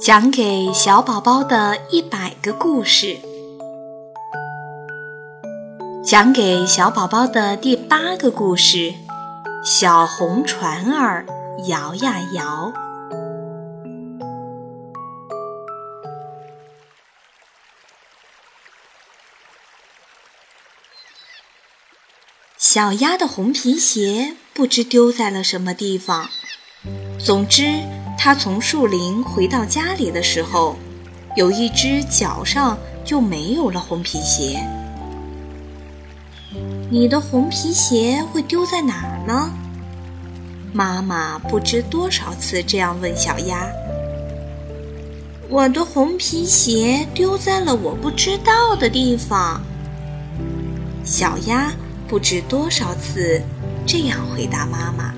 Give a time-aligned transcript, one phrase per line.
[0.00, 3.18] 讲给小宝宝的一百个故事，
[6.04, 8.94] 讲给小宝宝的第八个故事：
[9.64, 11.26] 小红船儿
[11.66, 12.72] 摇呀摇。
[22.56, 26.28] 小鸭的红皮鞋不知丢在了什么地方。
[27.18, 27.97] 总之。
[28.20, 30.76] 他从树林回到家里的时候，
[31.36, 34.60] 有一只脚上就没有了红皮鞋。
[36.90, 39.50] 你的红皮鞋会丢在哪儿呢？
[40.72, 43.66] 妈妈不知多少次这样问小鸭。
[45.48, 49.62] 我的红皮鞋丢在了我不知道的地方。
[51.04, 51.72] 小鸭
[52.08, 53.40] 不知多少次
[53.86, 55.14] 这样回答妈妈。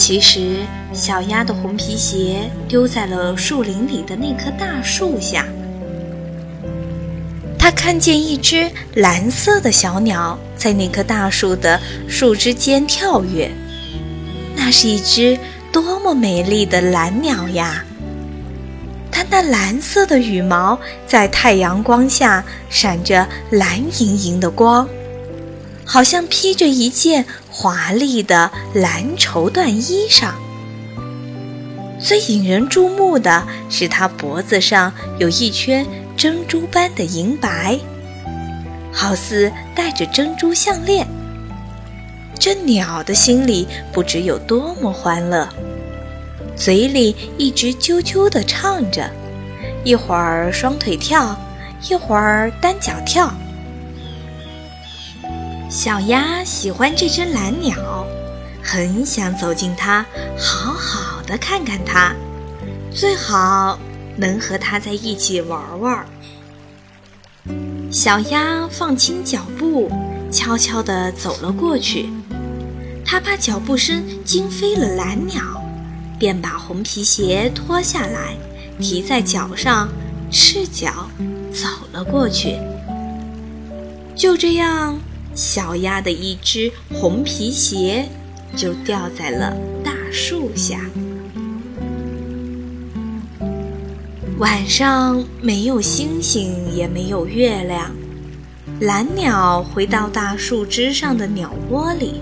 [0.00, 0.56] 其实，
[0.94, 5.46] 小鸭的红皮鞋丢在了树林里的那棵大树下。
[7.58, 13.50] 它看见一只蓝色的小鸟在那棵大树的树枝间跳跃，
[14.56, 15.38] 那是一只
[15.70, 17.84] 多么美丽的蓝鸟呀！
[19.12, 24.88] 它那蓝色的羽毛在太阳光下闪着蓝莹莹的光。
[25.84, 30.32] 好像披着一件华丽的蓝绸缎衣裳。
[31.98, 37.78] 最引人注目的是，它脖子上有一圈珍珠般的银白，
[38.92, 41.06] 好似戴着珍珠项链。
[42.38, 45.46] 这鸟的心里不知有多么欢乐，
[46.56, 49.10] 嘴里一直啾啾地唱着，
[49.84, 51.38] 一会儿双腿跳，
[51.90, 53.30] 一会儿单脚跳。
[55.70, 58.04] 小鸭喜欢这只蓝鸟，
[58.60, 60.04] 很想走近它，
[60.36, 62.12] 好好的看看它，
[62.92, 63.78] 最好
[64.16, 66.04] 能和它在一起玩玩。
[67.88, 69.88] 小鸭放轻脚步，
[70.32, 72.10] 悄悄地走了过去。
[73.04, 75.40] 它怕脚步声惊飞了蓝鸟，
[76.18, 78.36] 便把红皮鞋脱下来，
[78.80, 79.88] 提在脚上，
[80.32, 81.08] 赤脚
[81.52, 82.58] 走了过去。
[84.16, 84.98] 就这样。
[85.34, 88.08] 小鸭的一只红皮鞋
[88.56, 90.80] 就掉在了大树下。
[94.38, 97.90] 晚上没有星星，也没有月亮。
[98.80, 102.20] 蓝鸟回到大树枝上的鸟窝里。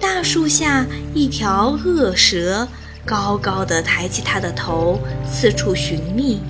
[0.00, 2.68] 大树下，一条恶蛇
[3.04, 5.00] 高高的抬起它的头，
[5.30, 6.40] 四处寻觅。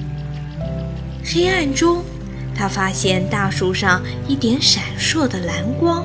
[1.24, 2.02] 黑暗中。
[2.58, 6.04] 他发现大树上一点闪烁的蓝光，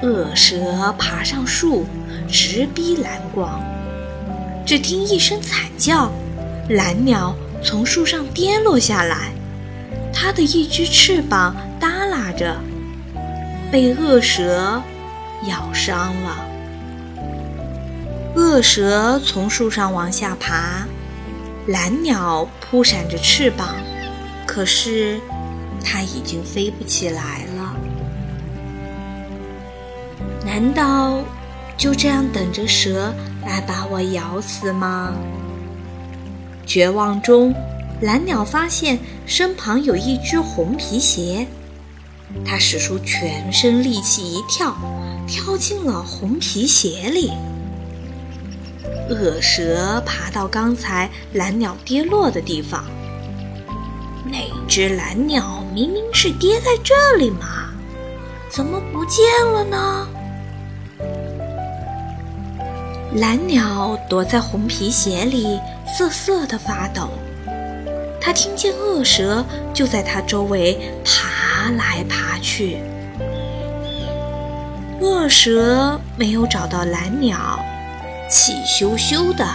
[0.00, 1.84] 恶蛇爬上树，
[2.30, 3.60] 直逼蓝光。
[4.64, 6.12] 只听一声惨叫，
[6.68, 9.32] 蓝鸟从树上跌落下来，
[10.14, 12.56] 它的一只翅膀耷拉着，
[13.72, 14.80] 被恶蛇
[15.48, 16.46] 咬伤了。
[18.36, 20.86] 恶蛇从树上往下爬，
[21.66, 23.74] 蓝鸟扑闪着翅膀。
[24.56, 25.20] 可是，
[25.84, 27.76] 它已经飞不起来了。
[30.46, 31.22] 难道
[31.76, 33.12] 就这样等着蛇
[33.42, 35.12] 来把我咬死吗？
[36.64, 37.54] 绝望中，
[38.00, 41.46] 蓝鸟发现身旁有一只红皮鞋，
[42.42, 44.74] 它使出全身力气一跳，
[45.28, 47.30] 跳进了红皮鞋里。
[49.10, 52.82] 恶蛇爬到刚才蓝鸟跌落的地方。
[54.30, 57.70] 那只蓝鸟明明是跌在这里嘛，
[58.50, 60.08] 怎么不见了呢？
[63.14, 67.08] 蓝鸟躲在红皮鞋里瑟瑟的发抖，
[68.20, 72.78] 它听见恶蛇就在它周围爬来爬去。
[75.00, 77.58] 恶蛇没有找到蓝鸟，
[78.28, 79.46] 气咻咻的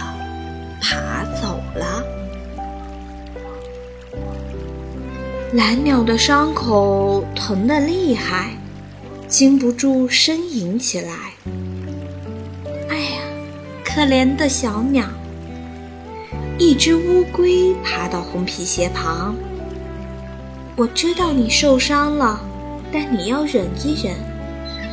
[5.52, 8.56] 蓝鸟的伤口疼得厉害，
[9.28, 11.12] 禁不住呻吟起来。
[12.88, 13.20] 哎呀，
[13.84, 15.04] 可怜的小鸟！
[16.58, 19.34] 一只乌龟爬到红皮鞋旁。
[20.74, 22.40] 我知道你受伤了，
[22.90, 24.16] 但你要忍一忍。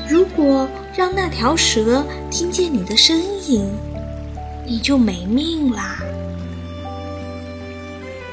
[0.09, 3.17] 如果让那条蛇听见你的声
[3.47, 3.65] 音，
[4.65, 5.99] 你就没命啦！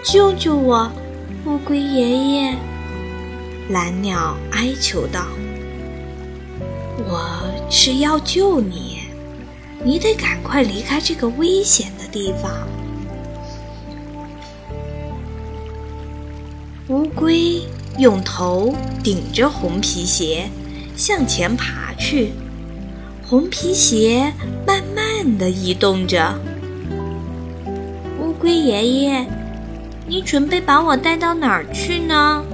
[0.03, 0.91] 救救我！
[1.47, 2.57] 乌龟爷爷
[3.69, 5.29] 蓝鸟哀求道
[7.09, 7.41] 我
[7.71, 8.99] 是要救你
[9.85, 12.67] 你得赶快离开这个危险的地方。
[16.89, 17.63] 乌龟
[17.97, 20.51] 用头顶着红皮鞋
[20.97, 22.33] 向前爬去
[23.25, 24.33] 红皮鞋
[24.67, 26.37] 慢慢地移动着。
[28.21, 29.27] 乌龟爷爷
[30.09, 32.45] 你准备把我带到哪儿去呢？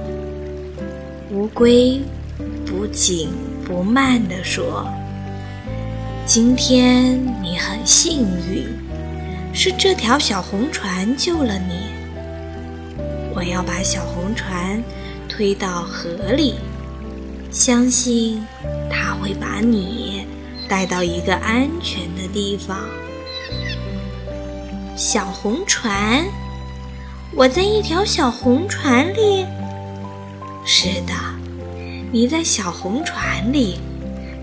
[1.31, 2.01] 乌龟
[2.65, 3.29] 不紧
[3.63, 4.87] 不慢地说
[6.25, 8.65] ：“今天你很幸运，
[9.53, 11.93] 是这条小红船救了你。”
[13.35, 14.83] 我要把小红船
[15.29, 16.55] 推到河里，
[17.51, 18.43] 相信
[18.89, 20.25] 它会把你
[20.67, 22.79] 带到一个安全的地方。
[24.95, 26.23] 小红船，
[27.35, 29.43] 我在一条小红船里。
[30.65, 31.13] 是的，
[32.11, 33.79] 你在小红船里，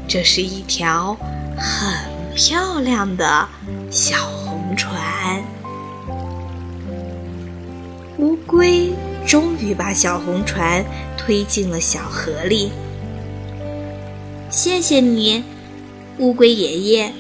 [0.09, 1.17] 这是一条
[1.57, 1.95] 很
[2.35, 3.49] 漂亮的
[3.91, 5.43] 小红船。
[8.19, 8.91] 乌龟
[9.25, 10.85] 终于把小红船
[11.17, 12.73] 推进了小河里。
[14.51, 15.45] 谢谢你，
[16.19, 17.13] 乌龟爷爷。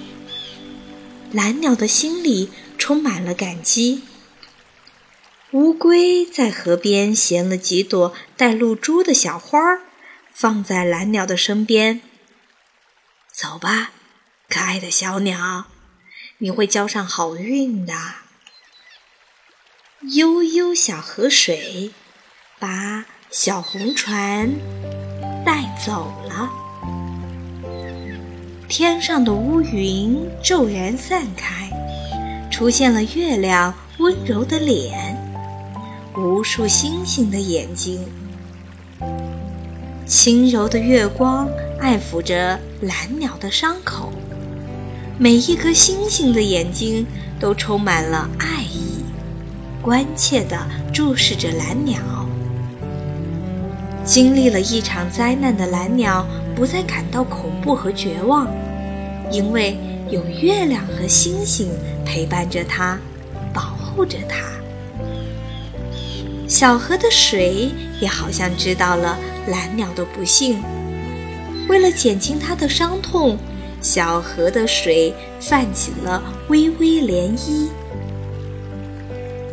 [1.30, 4.02] 蓝鸟的心里充满了感激。
[5.52, 9.80] 乌龟在河边衔了几朵带露珠的小花儿，
[10.32, 12.00] 放在蓝鸟的身边。
[13.32, 13.90] 走吧，
[14.48, 15.66] 可爱的小鸟，
[16.38, 17.94] 你会交上好运的。
[20.14, 21.90] 悠悠小河水，
[22.60, 24.54] 把小红船
[25.44, 26.48] 带走了。
[28.68, 31.68] 天上的乌云骤然散开，
[32.52, 35.09] 出现了月亮温柔的脸，
[36.16, 38.04] 无数星星的眼睛。
[40.06, 41.48] 轻柔的月光
[41.78, 44.12] 爱抚着蓝鸟的伤口，
[45.18, 47.06] 每一颗星星的眼睛
[47.38, 49.04] 都充满了爱意。
[49.80, 50.58] 关切地
[50.92, 52.00] 注视着蓝鸟。
[54.04, 58.48] 经历了一场灾难的蓝鸟不再感到恐怖和绝望，
[59.30, 59.78] 因为
[60.10, 61.70] 有月亮和星星
[62.04, 62.98] 陪伴着它，
[63.54, 64.36] 保护着它。
[66.50, 67.70] 小河的水
[68.00, 69.16] 也好像知道了
[69.46, 70.60] 蓝鸟的不幸，
[71.68, 73.38] 为了减轻它的伤痛，
[73.80, 77.68] 小河的水泛起了微微涟漪。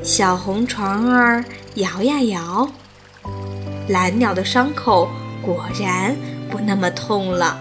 [0.01, 1.45] 小红船儿
[1.75, 2.67] 摇呀摇，
[3.89, 5.07] 蓝鸟的伤口
[5.45, 6.15] 果然
[6.49, 7.59] 不那么痛了。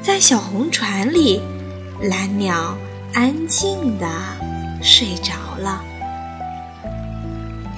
[0.00, 1.42] 在小红船里，
[2.00, 2.74] 蓝鸟
[3.12, 4.06] 安静地
[4.80, 5.84] 睡着了。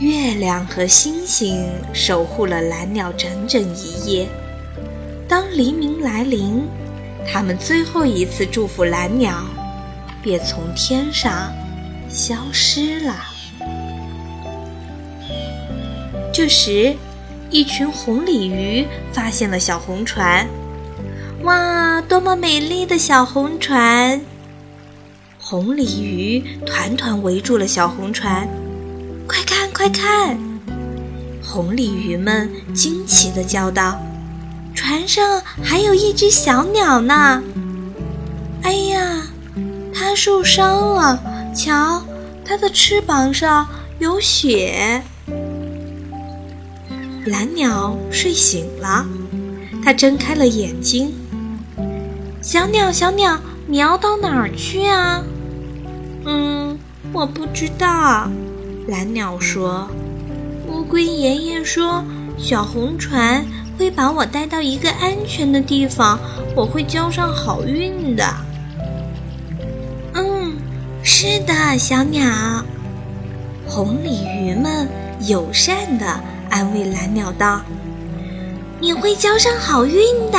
[0.02, 4.26] 月亮和星星守护了蓝鸟整整一夜。
[5.28, 6.64] 当黎明来临，
[7.24, 9.44] 他们最后一次祝福蓝鸟，
[10.20, 11.52] 便从天上
[12.08, 13.14] 消失了。
[16.34, 16.96] 这时，
[17.48, 20.44] 一群红鲤鱼发现了小红船。
[21.44, 24.20] 哇，多么美丽的小红船！
[25.38, 28.48] 红鲤鱼团团围住了小红船。
[29.28, 30.38] 快看，快看！
[31.42, 34.00] 红鲤鱼们惊奇地叫道
[34.76, 37.42] ：“船上还有一只小鸟呢！”
[38.62, 39.24] 哎呀，
[39.92, 41.20] 它受伤了，
[41.52, 42.00] 瞧，
[42.44, 43.66] 它的翅膀上
[43.98, 45.02] 有血。
[47.26, 49.04] 蓝鸟睡醒了，
[49.84, 51.12] 它睁开了眼睛。
[52.40, 55.24] 小鸟，小鸟，你要到哪儿去啊？
[56.24, 56.78] 嗯，
[57.12, 58.30] 我不知道。
[58.88, 59.88] 蓝鸟说
[60.66, 62.04] ：“乌龟爷爷说，
[62.36, 63.44] 小红船
[63.78, 66.18] 会把我带到一个安全的地方，
[66.56, 68.24] 我会交上好运的。”
[70.14, 70.52] 嗯，
[71.04, 72.24] 是的，小鸟。
[73.66, 74.88] 红鲤鱼们
[75.26, 76.20] 友善的。
[76.50, 77.62] 安慰蓝鸟道
[78.78, 80.38] ：“你会交上好运的。”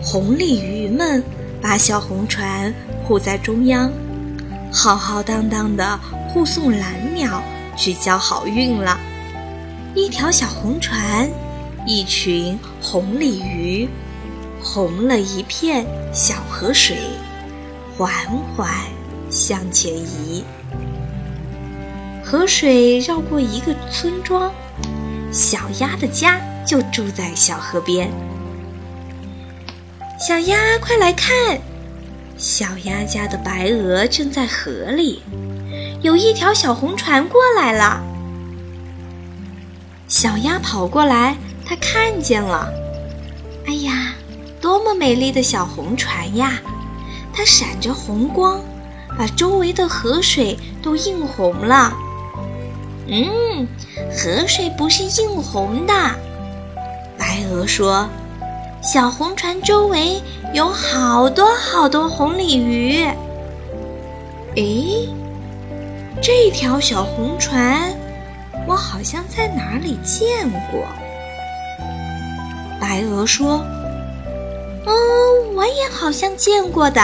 [0.00, 1.20] 红鲤鱼们
[1.60, 3.90] 把小红船护在中央，
[4.72, 5.98] 浩浩荡荡的
[6.28, 7.42] 护送蓝鸟
[7.76, 8.98] 去交好运了。
[9.94, 11.28] 一条小红船，
[11.86, 13.88] 一群红鲤鱼，
[14.62, 16.96] 红了一片小河水，
[17.96, 18.10] 缓
[18.54, 18.70] 缓
[19.30, 20.44] 向前移。
[22.24, 24.52] 河水绕过一个村庄，
[25.32, 28.10] 小鸭的家就住在小河边。
[30.20, 31.58] 小鸭，快来看！
[32.38, 35.20] 小鸭家的白鹅正在河里，
[36.02, 38.00] 有一条小红船过来了。
[40.06, 42.72] 小鸭跑过来，它看见了。
[43.66, 44.14] 哎呀，
[44.60, 46.60] 多么美丽的小红船呀！
[47.34, 48.60] 它闪着红光，
[49.18, 51.92] 把周围的河水都映红了。
[53.08, 53.66] 嗯，
[54.12, 55.92] 河水不是映红的。
[57.18, 58.08] 白鹅说
[58.80, 63.04] ：“小红船周围有好多好多红鲤鱼。”
[64.56, 65.08] 诶，
[66.20, 67.92] 这条小红船，
[68.66, 70.84] 我好像在哪里见过。
[72.80, 73.64] 白鹅说
[74.86, 77.00] ：“嗯，我也好像见过的。”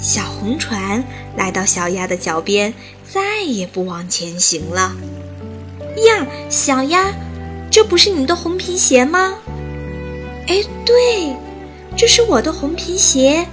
[0.00, 1.04] 小红船
[1.36, 2.74] 来到小鸭的脚边，
[3.08, 4.92] 再也不往前行了。
[6.08, 7.12] 呀，小鸭，
[7.70, 9.34] 这不是你的红皮鞋吗？
[10.46, 11.36] 哎，对，
[11.96, 13.46] 这是我的红皮鞋。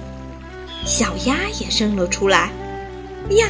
[0.84, 2.50] 小鸭也伸了出来。
[3.30, 3.46] 呀，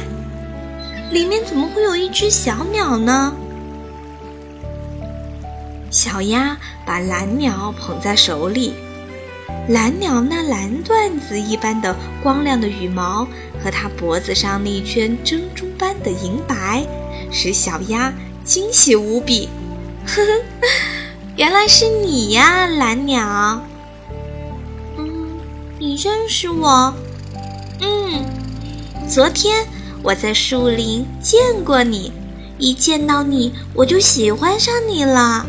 [1.11, 3.33] 里面怎么会有一只小鸟呢？
[5.89, 8.73] 小鸭把蓝鸟捧在手里，
[9.67, 13.27] 蓝鸟那蓝缎子一般的光亮的羽毛
[13.63, 16.85] 和它脖子上那一圈珍珠般的银白，
[17.31, 19.49] 使小鸭惊喜无比。
[20.05, 20.31] 呵呵，
[21.41, 23.59] 原来是你呀，蓝鸟。
[24.95, 25.39] 嗯，
[25.79, 26.93] 你认识我？
[27.79, 28.23] 嗯，
[29.09, 29.65] 昨天
[30.03, 32.13] 我在树林见过你，
[32.59, 35.43] 一见到你我就喜欢上你了。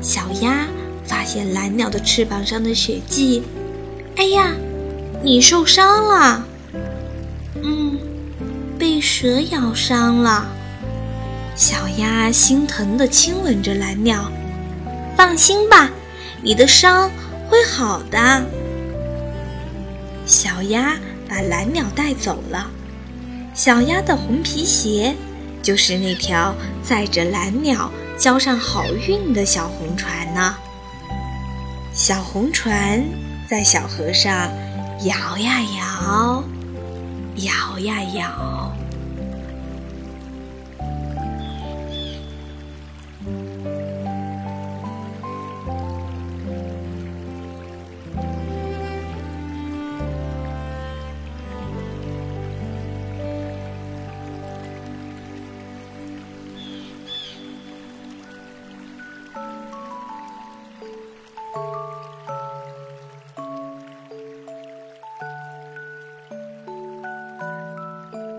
[0.00, 0.66] 小鸭
[1.04, 3.42] 发现蓝鸟的翅膀上的血迹，
[4.16, 4.50] 哎呀，
[5.22, 6.42] 你受伤了。
[7.62, 7.98] 嗯，
[8.78, 10.46] 被蛇咬伤了。
[11.54, 14.24] 小鸭心疼地亲吻着蓝鸟，
[15.16, 15.90] 放心吧，
[16.42, 17.10] 你的伤
[17.48, 18.44] 会好的。
[20.26, 20.96] 小鸭
[21.28, 22.70] 把蓝鸟带走了，
[23.54, 25.14] 小鸭的红皮鞋
[25.62, 30.56] 就是那条载着蓝鸟交上好运的小红船呢。
[31.92, 33.04] 小红船
[33.48, 34.50] 在小河上
[35.04, 36.44] 摇呀摇，
[37.36, 38.72] 摇呀摇。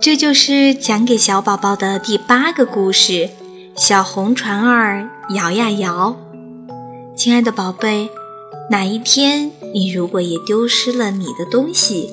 [0.05, 3.12] 这就是讲给小宝宝的第八个故事
[3.75, 6.15] 《小红船儿摇呀摇》。
[7.17, 8.07] 亲爱的宝贝，
[8.69, 12.12] 哪一天你如果也丢失了你的东西，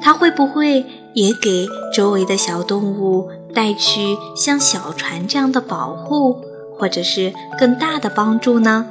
[0.00, 6.40] 它会不会也给周围的小动物带去像小船这样的保护，
[6.78, 8.86] 或者是更大的帮助呢？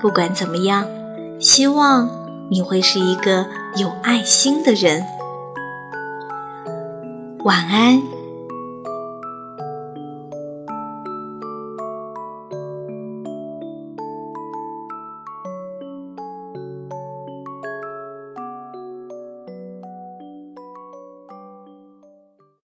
[0.00, 0.88] 不管怎么样，
[1.38, 2.10] 希望
[2.50, 3.46] 你会是一个
[3.76, 5.04] 有爱心的人。
[7.42, 8.19] 晚安。